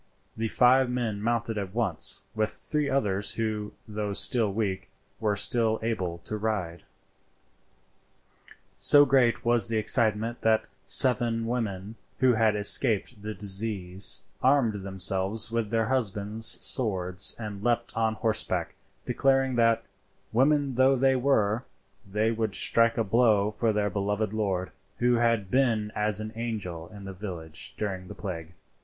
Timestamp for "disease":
13.35-14.23